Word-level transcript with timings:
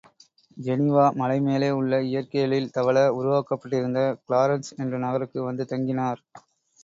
Geneva 0.57 1.03
மலை 1.15 1.35
மேலே 1.39 1.69
உள்ள 1.71 1.99
இயற்கை 2.07 2.39
எழில் 2.41 2.71
தவழ, 2.71 3.03
உருவாக்கப்பட்டிருந்த 3.17 3.99
கிளாரன்ஸ் 4.23 4.71
என்ற 4.79 5.03
நகருக்கு 5.05 5.41
வந்து 5.43 5.65
தங்கினார்! 5.71 6.21